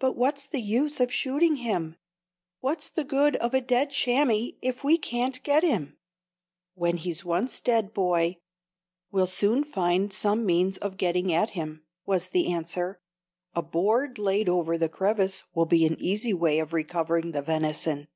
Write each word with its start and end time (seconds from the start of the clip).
"But 0.00 0.16
what's 0.16 0.46
the 0.46 0.60
use 0.60 0.98
of 0.98 1.12
shooting 1.12 1.58
him? 1.58 1.94
What's 2.58 2.88
the 2.88 3.04
good 3.04 3.36
of 3.36 3.54
a 3.54 3.60
dead 3.60 3.90
chamois 3.90 4.50
if 4.62 4.82
we 4.82 4.98
can't 4.98 5.40
get 5.44 5.62
him?" 5.62 5.96
"When 6.74 6.96
he's 6.96 7.24
once 7.24 7.60
dead, 7.60 7.94
boy, 7.94 8.38
we'll 9.12 9.28
soon 9.28 9.62
find 9.62 10.12
some 10.12 10.44
means 10.44 10.76
of 10.78 10.96
getting 10.96 11.32
at 11.32 11.50
him," 11.50 11.84
was 12.04 12.30
the 12.30 12.50
answer. 12.52 12.98
"A 13.54 13.62
board 13.62 14.18
laid 14.18 14.48
over 14.48 14.76
the 14.76 14.88
crevasse 14.88 15.44
will 15.54 15.66
be 15.66 15.86
an 15.86 15.94
easy 16.00 16.34
way 16.34 16.58
of 16.58 16.72
recovering 16.72 17.30
the 17.30 17.42
venison." 17.42 18.08